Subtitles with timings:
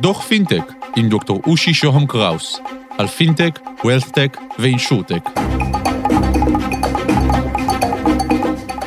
[0.00, 2.60] דוח פינטק עם דוקטור אושי שוהם קראוס
[2.98, 5.28] על פינטק, wealthtech ו insurtech.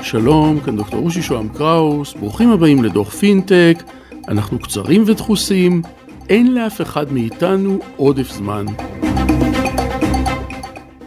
[0.02, 3.84] שלום, כאן דוקטור אושי שוהם קראוס, ברוכים הבאים לדוח פינטק,
[4.28, 5.82] אנחנו קצרים ודחוסים,
[6.30, 8.66] אין לאף אחד מאיתנו עודף זמן.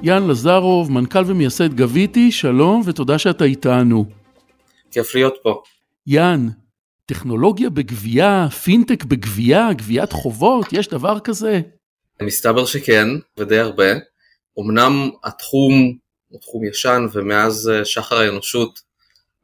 [0.02, 4.04] יאן לזרוב, מנכ"ל ומייסד גביתי, שלום ותודה שאתה איתנו.
[4.90, 5.62] כיף להיות פה.
[6.06, 6.48] יאן,
[7.06, 11.60] טכנולוגיה בגבייה, פינטק בגבייה, גביית חובות, יש דבר כזה?
[12.22, 13.92] מסתבר שכן, ודי הרבה.
[14.58, 15.96] אמנם התחום
[16.28, 18.80] הוא תחום ישן ומאז אה, שחר האנושות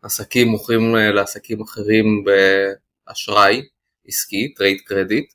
[0.02, 2.24] עסקים מוכרים אה, לעסקים אחרים
[3.06, 3.62] באשראי
[4.06, 5.32] עסקי, trade credit,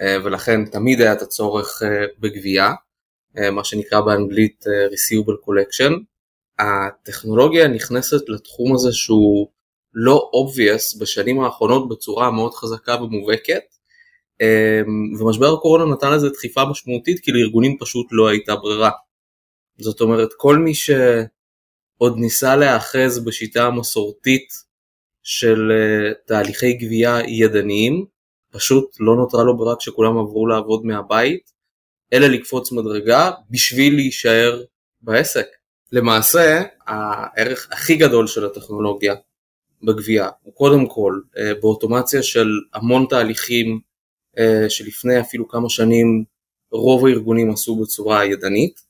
[0.00, 1.82] אה, ולכן תמיד היה את הצורך
[2.18, 2.72] בגבייה,
[3.52, 5.92] מה שנקרא באנגלית receivable collection.
[6.58, 9.48] הטכנולוגיה נכנסת לתחום הזה שהוא
[10.04, 13.62] לא obvious בשנים האחרונות בצורה מאוד חזקה ומובהקת
[14.40, 18.90] אמ, ומשבר הקורונה נתן לזה דחיפה משמעותית כי לארגונים פשוט לא הייתה ברירה.
[19.78, 24.48] זאת אומרת כל מי שעוד ניסה להיאחז בשיטה המסורתית
[25.22, 28.04] של אה, תהליכי גבייה ידניים
[28.50, 31.52] פשוט לא נותרה לו ברירה כשכולם עברו לעבוד מהבית
[32.12, 34.62] אלא לקפוץ מדרגה בשביל להישאר
[35.00, 35.46] בעסק.
[35.92, 39.14] למעשה הערך הכי גדול של הטכנולוגיה
[39.82, 43.80] בגבייה הוא קודם כל אה, באוטומציה של המון תהליכים
[44.38, 46.24] אה, שלפני אפילו כמה שנים
[46.72, 48.80] רוב הארגונים עשו בצורה ידנית.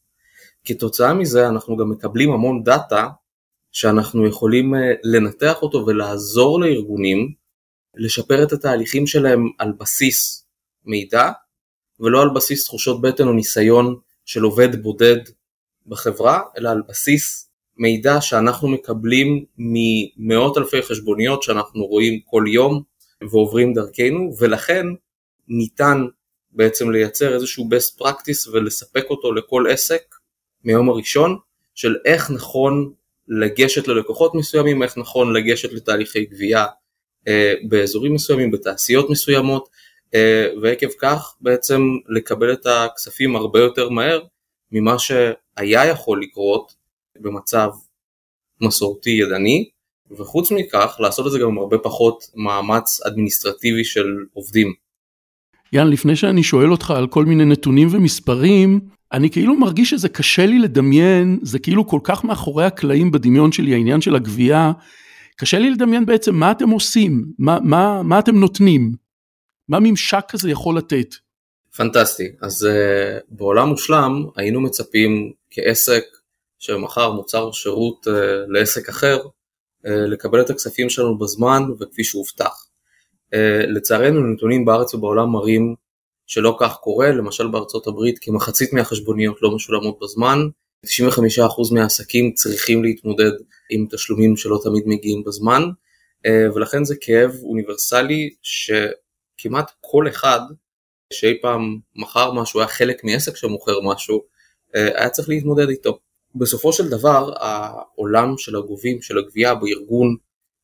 [0.64, 3.08] כתוצאה מזה אנחנו גם מקבלים המון דאטה
[3.72, 7.32] שאנחנו יכולים אה, לנתח אותו ולעזור לארגונים
[7.96, 10.46] לשפר את התהליכים שלהם על בסיס
[10.84, 11.30] מידע
[12.00, 15.16] ולא על בסיס תחושות בטן או ניסיון של עובד בודד
[15.86, 17.47] בחברה, אלא על בסיס
[17.78, 22.82] מידע שאנחנו מקבלים ממאות אלפי חשבוניות שאנחנו רואים כל יום
[23.30, 24.86] ועוברים דרכנו ולכן
[25.48, 26.06] ניתן
[26.50, 30.02] בעצם לייצר איזשהו best practice ולספק אותו לכל עסק
[30.64, 31.36] מיום הראשון
[31.74, 32.92] של איך נכון
[33.28, 36.66] לגשת ללקוחות מסוימים, איך נכון לגשת לתהליכי גבייה
[37.28, 39.68] אה, באזורים מסוימים, בתעשיות מסוימות
[40.14, 44.20] אה, ועקב כך בעצם לקבל את הכספים הרבה יותר מהר
[44.72, 46.77] ממה שהיה יכול לקרות
[47.20, 47.70] במצב
[48.60, 49.68] מסורתי ידני,
[50.10, 54.72] וחוץ מכך לעשות את זה גם עם הרבה פחות מאמץ אדמיניסטרטיבי של עובדים.
[55.72, 58.80] יאן, לפני שאני שואל אותך על כל מיני נתונים ומספרים,
[59.12, 63.74] אני כאילו מרגיש שזה קשה לי לדמיין, זה כאילו כל כך מאחורי הקלעים בדמיון שלי,
[63.74, 64.72] העניין של הגבייה,
[65.36, 68.92] קשה לי לדמיין בעצם מה אתם עושים, מה, מה, מה אתם נותנים,
[69.68, 71.14] מה ממשק כזה יכול לתת.
[71.76, 76.04] פנטסטי, אז uh, בעולם מושלם היינו מצפים כעסק
[76.58, 78.10] שמכר מוצר או שירות uh,
[78.48, 82.66] לעסק אחר, uh, לקבל את הכספים שלנו בזמן וכפי שהובטח.
[83.34, 85.74] Uh, לצערנו נתונים בארץ ובעולם מראים
[86.26, 90.38] שלא כך קורה, למשל בארצות הברית כמחצית מהחשבוניות לא משולמות בזמן,
[90.86, 90.90] 95%
[91.74, 93.30] מהעסקים צריכים להתמודד
[93.70, 95.62] עם תשלומים שלא תמיד מגיעים בזמן,
[96.54, 100.40] ולכן זה כאב אוניברסלי שכמעט כל אחד
[101.12, 104.24] שאי פעם מכר משהו, היה חלק מעסק שמוכר משהו,
[104.74, 105.98] היה צריך להתמודד איתו.
[106.34, 110.16] בסופו של דבר העולם של הגובים, של הגבייה בארגון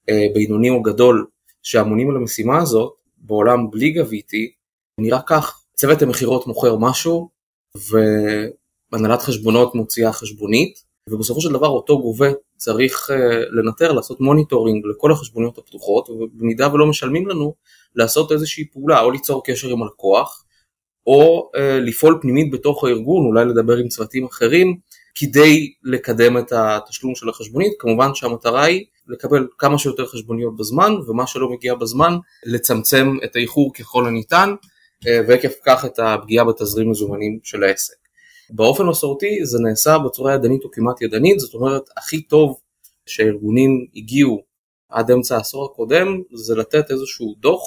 [0.08, 1.26] אה, בינוני או גדול
[1.62, 4.52] שאמונים על המשימה הזאת, בעולם בלי גביתי,
[5.00, 7.28] נראה כך, צוות המכירות מוכר משהו
[8.92, 15.12] והנהלת חשבונות מוציאה חשבונית ובסופו של דבר אותו גובה צריך אה, לנטר, לעשות monitoring לכל
[15.12, 17.54] החשבוניות הפתוחות ובמידה ולא משלמים לנו
[17.94, 20.44] לעשות איזושהי פעולה או ליצור קשר עם הלקוח
[21.06, 24.78] או אה, לפעול פנימית בתוך הארגון, אולי לדבר עם צוותים אחרים
[25.14, 31.26] כדי לקדם את התשלום של החשבונית, כמובן שהמטרה היא לקבל כמה שיותר חשבוניות בזמן ומה
[31.26, 32.16] שלא מגיע בזמן
[32.46, 34.54] לצמצם את האיחור ככל הניתן
[35.06, 37.94] אה, ועקב כך את הפגיעה בתזרים מזומנים של העסק.
[38.50, 42.60] באופן מסורתי זה נעשה בצורה ידנית או כמעט ידנית, זאת אומרת הכי טוב
[43.06, 44.42] שהארגונים הגיעו
[44.88, 47.62] עד אמצע העשור הקודם זה לתת איזשהו דוח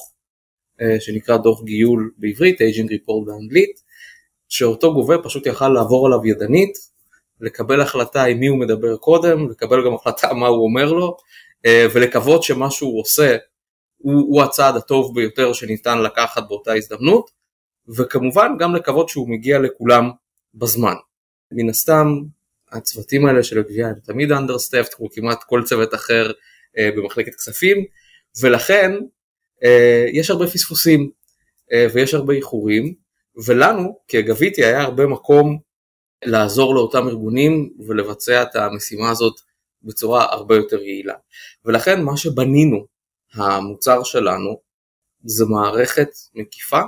[0.81, 3.81] אה, שנקרא דוח גיול בעברית, aging report באנגלית,
[4.49, 6.77] שאותו גובה פשוט יכל לעבור עליו ידנית
[7.41, 11.17] לקבל החלטה עם מי הוא מדבר קודם, לקבל גם החלטה מה הוא אומר לו,
[11.65, 13.37] אה, ולקוות שמה שהוא עושה
[13.97, 17.31] הוא, הוא הצעד הטוב ביותר שניתן לקחת באותה הזדמנות,
[17.87, 20.09] וכמובן גם לקוות שהוא מגיע לכולם
[20.53, 20.95] בזמן.
[21.51, 22.07] מן הסתם
[22.71, 26.31] הצוותים האלה של הגבייה הם תמיד understaffed כמו כמעט כל צוות אחר
[26.77, 27.85] אה, במחלקת כספים,
[28.41, 28.91] ולכן
[29.63, 31.09] אה, יש הרבה פספוסים
[31.93, 32.93] ויש הרבה איחורים,
[33.45, 35.59] ולנו כגביתי היה הרבה מקום
[36.25, 39.33] לעזור לאותם ארגונים ולבצע את המשימה הזאת
[39.83, 41.13] בצורה הרבה יותר יעילה.
[41.65, 42.85] ולכן מה שבנינו,
[43.33, 44.59] המוצר שלנו,
[45.23, 46.81] זה מערכת מקיפה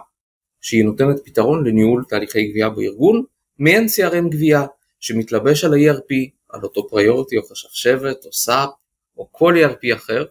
[0.61, 3.23] שהיא נותנת פתרון לניהול תהליכי גבייה בארגון,
[3.59, 4.65] מעין CRM גבייה
[4.99, 8.69] שמתלבש על ה-ERP, על אותו פריוריטי או חשב שבט או SAP
[9.17, 10.25] או כל ERP אחר,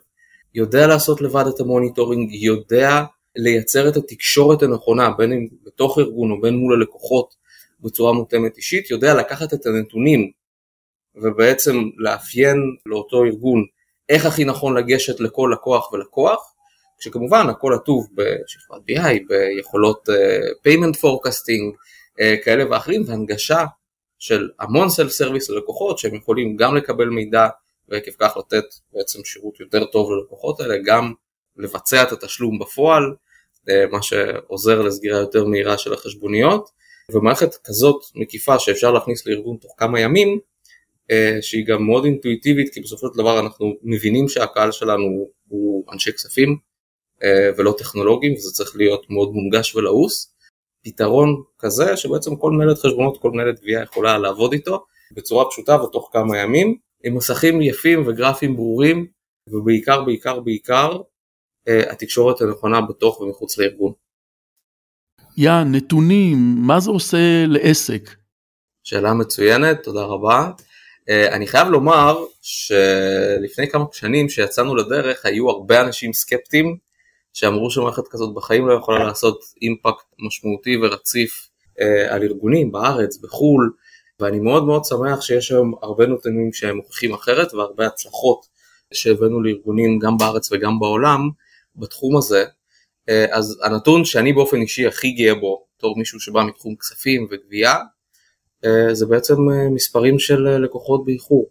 [0.54, 3.02] יודע לעשות לבד את ה monitoring, יודע
[3.36, 7.34] לייצר את התקשורת הנכונה בין אם בתוך ארגון או בין מול הלקוחות
[7.80, 10.30] בצורה מותאמת אישית, יודע לקחת את הנתונים
[11.14, 13.64] ובעצם לאפיין לאותו ארגון
[14.08, 16.54] איך הכי נכון לגשת לכל לקוח ולקוח,
[16.98, 20.12] כשכמובן הכל עטוב בשכבת BI, ביכולות uh,
[20.68, 23.64] payment forecasting uh, כאלה ואחרים והנגשה
[24.18, 27.48] של המון סלף סרוויס ללקוחות שהם יכולים גם לקבל מידע
[27.88, 31.12] ועקב כך לתת בעצם שירות יותר טוב ללקוחות האלה, גם
[31.56, 33.14] לבצע את התשלום בפועל,
[33.68, 36.70] uh, מה שעוזר לסגירה יותר מהירה של החשבוניות,
[37.12, 40.38] ומערכת כזאת מקיפה שאפשר להכניס לארגון תוך כמה ימים,
[41.40, 46.56] שהיא גם מאוד אינטואיטיבית כי בסופו של דבר אנחנו מבינים שהקהל שלנו הוא אנשי כספים
[47.56, 50.34] ולא טכנולוגים וזה צריך להיות מאוד מונגש ולעוס.
[50.84, 56.10] פתרון כזה שבעצם כל מנהלת חשבונות, כל מנהלת גבייה יכולה לעבוד איתו בצורה פשוטה ותוך
[56.12, 59.06] כמה ימים עם מסכים יפים וגרפים ברורים
[59.48, 61.00] ובעיקר בעיקר בעיקר
[61.66, 63.92] התקשורת הנכונה בתוך ומחוץ לארגון.
[65.40, 68.10] יא, נתונים, מה זה עושה לעסק?
[68.84, 70.50] שאלה מצוינת, תודה רבה.
[71.00, 76.76] Uh, אני חייב לומר שלפני כמה שנים שיצאנו לדרך היו הרבה אנשים סקפטיים
[77.32, 81.48] שאמרו שמערכת כזאת בחיים לא יכולה לעשות אימפקט משמעותי ורציף
[81.78, 83.70] uh, על ארגונים בארץ, בחו"ל,
[84.20, 88.46] ואני מאוד מאוד שמח שיש היום הרבה נתונים שהם מוכיחים אחרת והרבה הצלחות
[88.94, 91.20] שהבאנו לארגונים גם בארץ וגם בעולם
[91.76, 92.44] בתחום הזה.
[93.08, 97.76] Uh, אז הנתון שאני באופן אישי הכי גאה בו, בתור מישהו שבא מתחום כספים וגבייה,
[98.64, 101.46] אה, זה בעצם אה, מספרים של אה, לקוחות באיחור.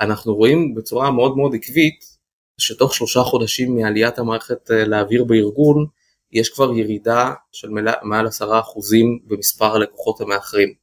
[0.00, 2.18] אנחנו רואים בצורה מאוד מאוד עקבית
[2.58, 5.86] שתוך שלושה חודשים מעליית המערכת לאוויר בארגון
[6.32, 7.68] יש כבר ירידה של
[8.02, 10.74] מעל עשרה אחוזים במספר הלקוחות המאחרים.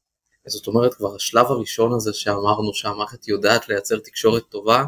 [0.48, 4.83] זאת אומרת כבר השלב הראשון הזה שאמרנו שהמערכת יודעת לייצר תקשורת טובה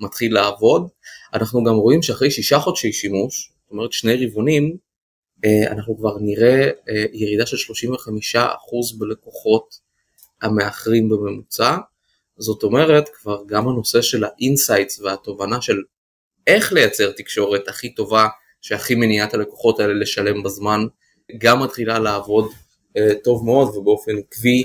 [0.00, 0.88] מתחיל לעבוד.
[1.34, 4.76] אנחנו גם רואים שאחרי שישה חודשי שימוש, זאת אומרת שני רבעונים,
[5.70, 6.70] אנחנו כבר נראה
[7.12, 7.72] ירידה של
[8.36, 9.78] 35% בלקוחות
[10.42, 11.76] המאחרים בממוצע,
[12.38, 15.76] זאת אומרת כבר גם הנושא של ה insights והתובנה של
[16.46, 18.28] איך לייצר תקשורת הכי טובה
[18.60, 20.80] שהכי מניעה את הלקוחות האלה לשלם בזמן,
[21.38, 22.50] גם מתחילה לעבוד
[22.98, 24.64] אה, טוב מאוד ובאופן עקבי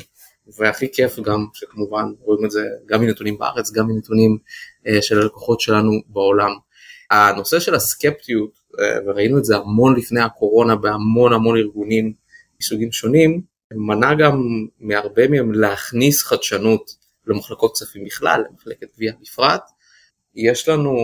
[0.58, 4.38] והכי כיף גם שכמובן רואים את זה גם מנתונים בארץ גם מנתונים
[5.02, 6.52] של הלקוחות שלנו בעולם.
[7.12, 8.60] הנושא של הסקפטיות
[9.06, 12.14] וראינו את זה המון לפני הקורונה בהמון המון ארגונים
[12.62, 13.42] מסוגים שונים.
[13.74, 16.96] מנע גם מהרבה מהם להכניס חדשנות
[17.28, 19.62] למחלקות כספים בכלל, למחלקת גבייה בפרט.
[20.36, 20.96] יש לנו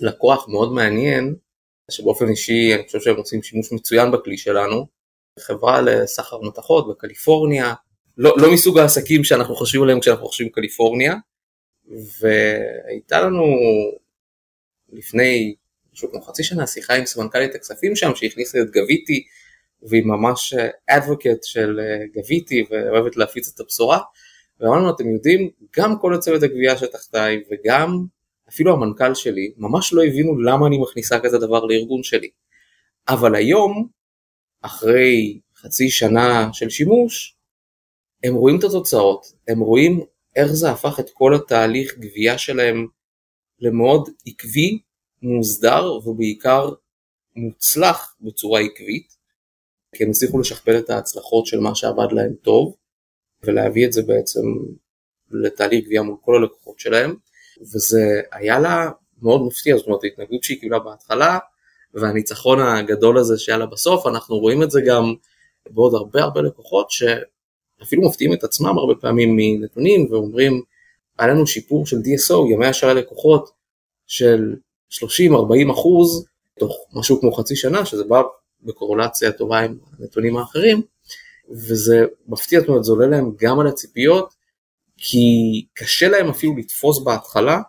[0.00, 1.34] לקוח מאוד מעניין,
[1.90, 4.86] שבאופן אישי אני חושב שהם עושים שימוש מצוין בכלי שלנו,
[5.38, 7.74] חברה לסחר מתכות בקליפורניה,
[8.18, 11.14] לא, לא מסוג העסקים שאנחנו חושבים עליהם כשאנחנו חושבים קליפורניה,
[12.20, 13.44] והייתה לנו
[14.92, 15.54] לפני
[15.98, 19.24] משהו כמו חצי שנה שיחה עם סמנכ"לית הכספים שם שהכניסה את גביתי
[19.82, 20.54] והיא ממש
[20.90, 23.98] אדווקט של אה, גביתי ואוהבת להפיץ את הבשורה.
[24.60, 28.04] ואמרנו אתם יודעים גם כל הצוות הגבייה שתחתיי וגם
[28.48, 32.28] אפילו המנכ"ל שלי ממש לא הבינו למה אני מכניסה כזה דבר לארגון שלי.
[33.08, 33.88] אבל היום
[34.62, 37.36] אחרי חצי שנה של שימוש
[38.24, 39.26] הם רואים את התוצאות.
[39.48, 40.00] הם רואים
[40.36, 42.86] איך זה הפך את כל התהליך גבייה שלהם
[43.60, 44.78] למאוד עקבי
[45.22, 46.70] מוסדר ובעיקר
[47.36, 49.16] מוצלח בצורה עקבית
[49.94, 52.76] כי הם הצליחו לשכפל את ההצלחות של מה שעבד להם טוב
[53.42, 54.42] ולהביא את זה בעצם
[55.30, 57.14] לתהליך גבייה מול כל הלקוחות שלהם
[57.60, 58.90] וזה היה לה
[59.22, 61.38] מאוד מפתיע, זאת אומרת ההתנגדות שהיא קיבלה בהתחלה
[61.94, 65.14] והניצחון הגדול הזה שהיה לה בסוף, אנחנו רואים את זה גם
[65.70, 70.62] בעוד הרבה הרבה לקוחות שאפילו מפתיעים את עצמם הרבה פעמים מנתונים ואומרים
[71.18, 73.50] היה לנו שיפור של DSO, ימי השאר לקוחות
[74.06, 74.54] של
[74.92, 76.24] 30-40 אחוז
[76.58, 78.22] תוך משהו כמו חצי שנה שזה בא
[78.62, 80.82] בקורולציה טובה עם הנתונים האחרים,
[81.50, 84.34] וזה מפתיע, זאת אומרת זה עולה להם גם על הציפיות,
[84.96, 85.18] כי
[85.74, 87.60] קשה להם אפילו לתפוס בהתחלה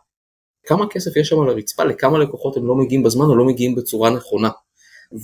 [0.65, 3.75] כמה כסף יש שם על הרצפה, לכמה לקוחות הם לא מגיעים בזמן או לא מגיעים
[3.75, 4.49] בצורה נכונה.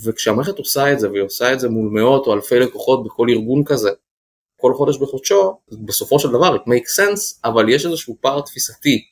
[0.04, 3.64] וכשהמערכת עושה את זה, והיא עושה את זה מול מאות או אלפי לקוחות בכל ארגון
[3.64, 3.90] כזה,
[4.56, 9.04] כל חודש בחודשו, בסופו של דבר it makes sense, אבל יש איזשהו פער תפיסתי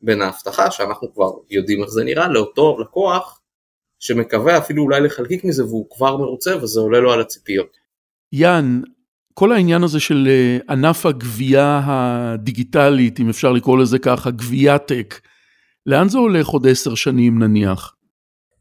[0.00, 3.40] בין ההבטחה, שאנחנו כבר יודעים איך זה נראה, לאותו לקוח
[3.98, 7.76] שמקווה אפילו אולי לחלקיק מזה והוא כבר מרוצה וזה עולה לו על הציפיות.
[8.32, 8.80] יאן,
[9.34, 15.20] כל העניין הזה של אה, ענף הגבייה הדיגיטלית, אם אפשר לקרוא לזה ככה, גבייה טק,
[15.86, 17.94] לאן זה הולך עוד עשר שנים נניח?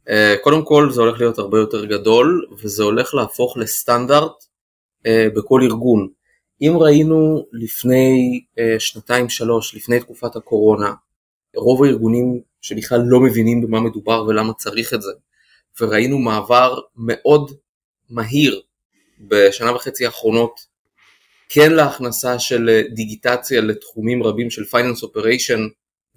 [0.09, 4.31] אה, קודם כל זה הולך להיות הרבה יותר גדול וזה הולך להפוך לסטנדרט
[5.05, 6.07] אה, בכל ארגון.
[6.61, 8.41] אם ראינו לפני
[8.79, 10.93] שנתיים שלוש, לפני תקופת הקורונה,
[11.55, 15.11] רוב הארגונים שבכלל לא מבינים במה מדובר ולמה צריך את זה,
[15.81, 17.51] וראינו מעבר מאוד
[18.09, 18.61] מהיר
[19.19, 20.59] בשנה וחצי האחרונות
[21.49, 25.59] כן להכנסה של דיגיטציה לתחומים רבים של finance operation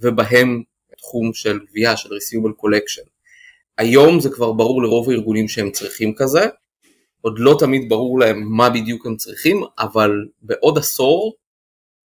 [0.01, 0.63] ובהם
[0.99, 3.09] תחום של גבייה של receivable collection.
[3.79, 6.47] היום זה כבר ברור לרוב הארגונים שהם צריכים כזה,
[7.21, 10.11] עוד לא תמיד ברור להם מה בדיוק הם צריכים, אבל
[10.43, 11.35] בעוד עשור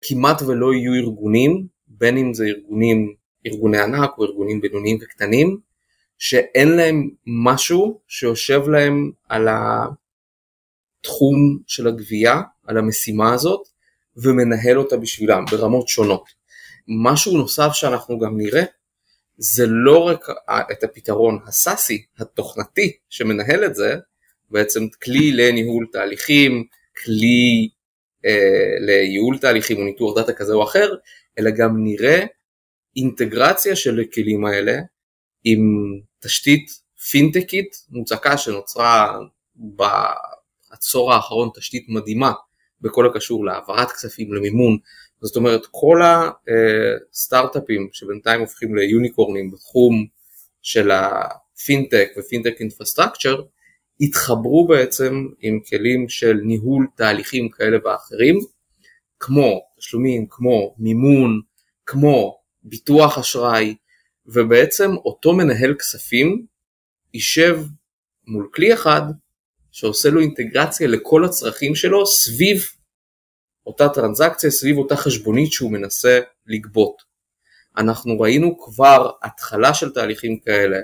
[0.01, 3.13] כמעט ולא יהיו ארגונים, בין אם זה ארגונים,
[3.45, 5.57] ארגוני ענק או ארגונים בינוניים וקטנים,
[6.17, 9.47] שאין להם משהו שיושב להם על
[11.01, 13.67] התחום של הגבייה, על המשימה הזאת,
[14.17, 16.29] ומנהל אותה בשבילם ברמות שונות.
[16.87, 18.63] משהו נוסף שאנחנו גם נראה
[19.37, 20.25] זה לא רק
[20.71, 23.95] את הפתרון הסאסי, התוכנתי, שמנהל את זה,
[24.49, 26.63] בעצם כלי לניהול תהליכים,
[27.03, 27.69] כלי
[28.25, 30.95] אה, לייעול תהליכים או ניתוח דאטה כזה או אחר,
[31.39, 32.25] אלא גם נראה
[32.95, 34.77] אינטגרציה של הכלים האלה
[35.43, 35.59] עם
[36.19, 36.69] תשתית
[37.11, 39.17] פינטקית מוצקה שנוצרה
[39.55, 42.31] בעשור האחרון, תשתית מדהימה
[42.81, 44.77] בכל הקשור להעברת כספים, למימון,
[45.21, 46.01] זאת אומרת כל
[47.11, 50.05] הסטארט-אפים שבינתיים הופכים ליוניקורנים בתחום
[50.61, 53.41] של הפינטק ו fintech infrastructure
[54.01, 58.39] התחברו בעצם עם כלים של ניהול תהליכים כאלה ואחרים
[59.19, 61.41] כמו תשלומים, כמו מימון,
[61.85, 63.75] כמו ביטוח אשראי
[64.25, 66.45] ובעצם אותו מנהל כספים
[67.13, 67.59] יישב
[68.27, 69.01] מול כלי אחד
[69.71, 72.63] שעושה לו אינטגרציה לכל הצרכים שלו סביב
[73.65, 77.01] אותה טרנזקציה סביב אותה חשבונית שהוא מנסה לגבות.
[77.77, 80.77] אנחנו ראינו כבר התחלה של תהליכים כאלה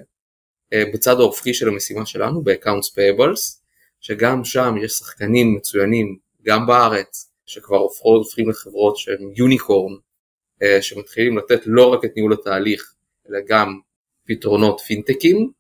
[0.74, 3.60] אה, בצד ההופכי של המשימה שלנו ב-accounts payables
[4.00, 9.94] שגם שם יש שחקנים מצוינים גם בארץ שכבר הופכים לחברות שהן יוניקורן
[10.82, 12.94] שמתחילים לתת לא רק את ניהול התהליך
[13.30, 13.80] אלא גם
[14.28, 15.52] פתרונות פינטקים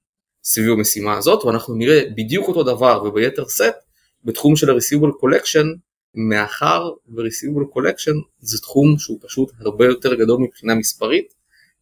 [0.44, 3.76] סביב המשימה הזאת ואנחנו נראה בדיוק אותו דבר וביתר סט
[4.24, 5.78] בתחום של ה-receivable collection
[6.16, 11.34] מאחר ו-receivable collection זה תחום שהוא פשוט הרבה יותר גדול מבחינה מספרית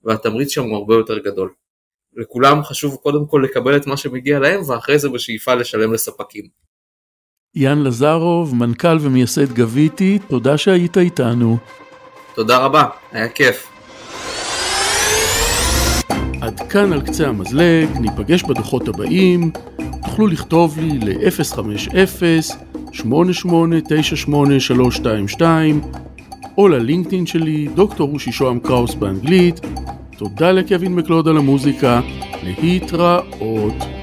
[0.03, 1.53] והתמריץ שם הוא הרבה יותר גדול.
[2.15, 6.47] לכולם חשוב קודם כל לקבל את מה שמגיע להם ואחרי זה בשאיפה לשלם לספקים.
[7.55, 11.57] יאן לזרוב, מנכ"ל ומייסד גביתי, תודה שהיית איתנו.
[12.37, 13.67] תודה רבה, היה כיף.
[16.41, 19.51] עד כאן על קצה המזלג, ניפגש בדוחות הבאים,
[20.05, 22.55] תוכלו לכתוב לי ל-050
[22.93, 25.41] 8898-322
[26.57, 29.59] או ללינקדאין שלי, דוקטור רושי שוהם קראוס באנגלית.
[30.17, 32.01] תודה לקווין מקלוד על המוזיקה,
[32.43, 33.96] להתראות.